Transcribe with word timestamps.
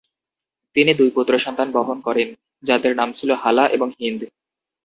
তিনি 0.75 0.91
দুই 0.93 1.09
পুত্র 1.09 1.33
সন্তান 1.37 1.67
বহন 1.71 1.97
করেন, 2.01 2.29
যাদের 2.63 2.93
নাম 2.95 3.09
ছিল 3.11 3.29
হালা 3.33 3.65
এবং 3.67 3.87
হিন্দ। 3.99 4.21